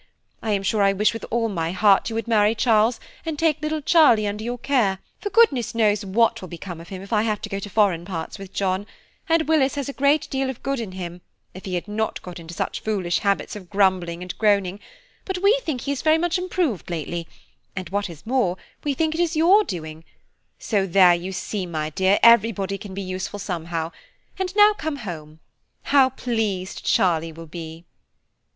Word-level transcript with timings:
I 0.41 0.49
am 0.53 0.63
sure 0.63 0.81
I 0.81 0.93
wish 0.93 1.13
with 1.13 1.25
all 1.29 1.47
my 1.47 1.73
heart 1.73 2.09
you 2.09 2.15
would 2.15 2.27
marry 2.27 2.55
Charles, 2.55 2.99
and 3.23 3.37
take 3.37 3.61
little 3.61 3.81
Charlie 3.83 4.25
under 4.25 4.43
your 4.43 4.57
care, 4.57 4.97
for 5.19 5.29
goodness 5.29 5.75
knows 5.75 6.03
what 6.03 6.41
will 6.41 6.47
become 6.49 6.81
of 6.81 6.89
him 6.89 7.03
if 7.03 7.13
I 7.13 7.21
have 7.21 7.39
to 7.43 7.49
go 7.49 7.59
to 7.59 7.69
foreign 7.69 8.03
parts 8.03 8.39
with 8.39 8.51
John; 8.51 8.87
and 9.29 9.47
Willis 9.47 9.75
has 9.75 9.89
a 9.89 9.93
great 9.93 10.27
deal 10.31 10.49
of 10.49 10.63
good 10.63 10.79
in 10.79 10.93
him, 10.93 11.21
if 11.53 11.65
he 11.65 11.75
had 11.75 11.87
not 11.87 12.19
got 12.23 12.39
into 12.39 12.55
such 12.55 12.79
foolish 12.79 13.19
habits 13.19 13.55
of 13.55 13.69
grumbling 13.69 14.23
and 14.23 14.35
groaning; 14.39 14.79
but 15.23 15.37
we 15.37 15.61
think 15.63 15.81
he 15.81 15.91
is 15.91 16.01
very 16.01 16.17
much 16.17 16.39
improved 16.39 16.89
lately, 16.89 17.27
and 17.75 17.89
what 17.89 18.09
is 18.09 18.25
more, 18.25 18.57
we 18.83 18.95
think 18.95 19.13
it 19.13 19.21
is 19.21 19.35
your 19.35 19.63
doing–so 19.63 20.87
there 20.87 21.13
you 21.13 21.31
see, 21.31 21.67
my 21.67 21.91
dear, 21.91 22.17
everybody 22.23 22.79
can 22.79 22.95
be 22.95 23.03
useful 23.03 23.37
somehow, 23.37 23.91
and 24.39 24.55
now 24.55 24.73
come 24.73 24.95
home. 24.95 25.41
How 25.83 26.09
pleased 26.09 26.83
Charlie 26.83 27.31
will 27.31 27.45
be!" 27.45 27.85